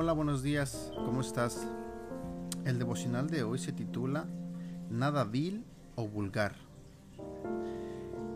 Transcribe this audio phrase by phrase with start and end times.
[0.00, 1.66] Hola, buenos días, ¿cómo estás?
[2.64, 4.26] El devocional de hoy se titula
[4.88, 5.64] Nada vil
[5.96, 6.54] o vulgar.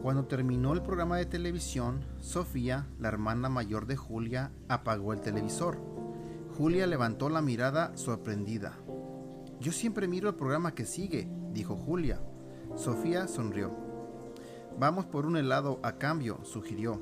[0.03, 5.79] Cuando terminó el programa de televisión, Sofía, la hermana mayor de Julia, apagó el televisor.
[6.59, 8.73] Julia levantó la mirada sorprendida.
[9.61, 12.21] Yo siempre miro el programa que sigue, dijo Julia.
[12.75, 13.71] Sofía sonrió.
[14.81, 17.01] Vamos por un helado a cambio, sugirió.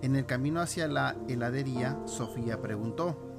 [0.00, 3.33] En el camino hacia la heladería, Sofía preguntó,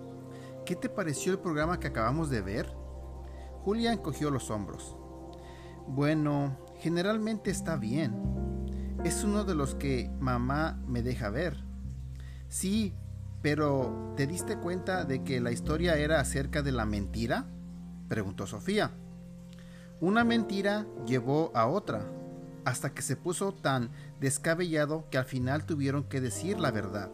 [0.66, 2.73] ¿Qué te pareció el programa que acabamos de ver?
[3.62, 4.98] Julia encogió los hombros.
[5.88, 8.16] Bueno, generalmente está bien.
[9.04, 11.64] Es uno de los que mamá me deja ver.
[12.48, 12.96] Sí,
[13.44, 17.45] pero ¿te diste cuenta de que la historia era acerca de la mentira?
[18.08, 18.90] preguntó Sofía.
[20.02, 22.08] Una mentira llevó a otra,
[22.66, 27.12] hasta que se puso tan descabellado que al final tuvieron que decir la verdad.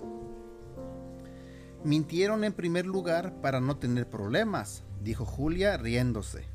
[1.83, 6.45] Mintieron en primer lugar para no tener problemas, dijo Julia riéndose.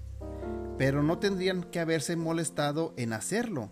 [0.78, 3.70] Pero no tendrían que haberse molestado en hacerlo.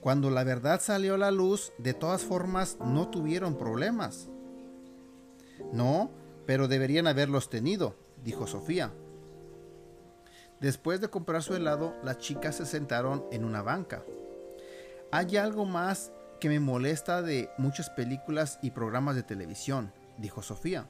[0.00, 4.28] Cuando la verdad salió a la luz, de todas formas no tuvieron problemas.
[5.72, 6.10] No,
[6.44, 8.92] pero deberían haberlos tenido, dijo Sofía.
[10.60, 14.04] Después de comprar su helado, las chicas se sentaron en una banca.
[15.10, 20.88] Hay algo más que me molesta de muchas películas y programas de televisión, dijo Sofía.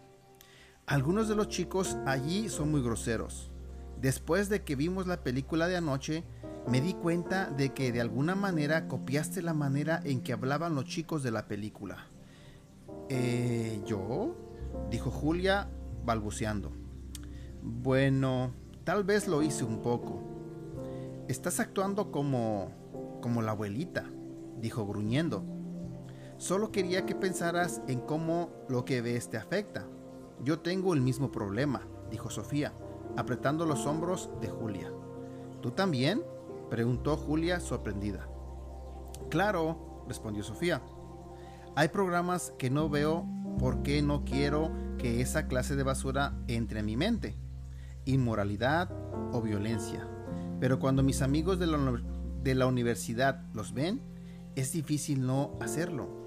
[0.86, 3.50] Algunos de los chicos allí son muy groseros.
[4.00, 6.24] Después de que vimos la película de anoche,
[6.68, 10.84] me di cuenta de que de alguna manera copiaste la manera en que hablaban los
[10.84, 12.08] chicos de la película.
[13.08, 14.36] ¿Eh, ¿Yo?
[14.90, 15.68] dijo Julia,
[16.04, 16.72] balbuceando.
[17.62, 18.52] Bueno,
[18.84, 20.20] Tal vez lo hice un poco.
[21.28, 22.72] Estás actuando como...
[23.20, 24.10] como la abuelita,
[24.60, 25.44] dijo gruñendo.
[26.42, 29.86] Solo quería que pensaras en cómo lo que ves te afecta.
[30.42, 32.72] Yo tengo el mismo problema, dijo Sofía,
[33.16, 34.92] apretando los hombros de Julia.
[35.60, 36.20] ¿Tú también?
[36.68, 38.28] preguntó Julia sorprendida.
[39.30, 40.82] Claro, respondió Sofía.
[41.76, 43.24] Hay programas que no veo
[43.60, 47.36] porque no quiero que esa clase de basura entre en mi mente
[48.04, 48.90] inmoralidad
[49.32, 50.08] o violencia.
[50.58, 52.02] Pero cuando mis amigos de la,
[52.42, 54.02] de la universidad los ven,
[54.56, 56.21] es difícil no hacerlo.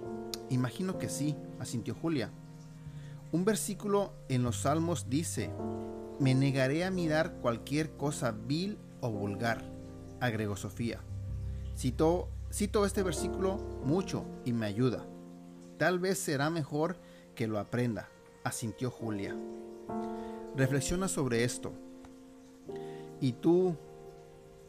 [0.50, 2.30] Imagino que sí, asintió Julia.
[3.32, 5.52] Un versículo en los Salmos dice,
[6.20, 9.64] me negaré a mirar cualquier cosa vil o vulgar,
[10.20, 11.02] agregó Sofía.
[11.76, 15.06] Citó, cito este versículo mucho y me ayuda.
[15.78, 16.98] Tal vez será mejor
[17.36, 18.08] que lo aprenda,
[18.44, 19.36] asintió Julia.
[20.56, 21.74] Reflexiona sobre esto.
[23.20, 23.76] Y tú,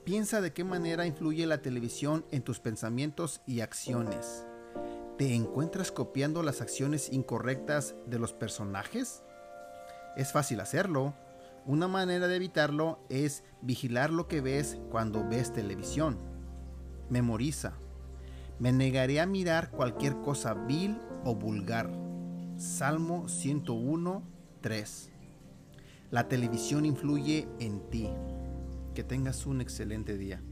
[0.04, 4.45] piensa de qué manera influye la televisión en tus pensamientos y acciones.
[5.18, 9.22] ¿Te encuentras copiando las acciones incorrectas de los personajes?
[10.14, 11.14] Es fácil hacerlo.
[11.64, 16.18] Una manera de evitarlo es vigilar lo que ves cuando ves televisión.
[17.08, 17.78] Memoriza.
[18.58, 21.90] Me negaré a mirar cualquier cosa vil o vulgar.
[22.58, 24.22] Salmo 101,
[24.60, 25.10] 3.
[26.10, 28.10] La televisión influye en ti.
[28.94, 30.42] Que tengas un excelente día.